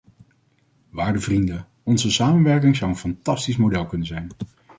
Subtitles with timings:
[0.89, 4.29] Waarde vrienden, onze samenwerking zou een fantastisch model kunnen zijn.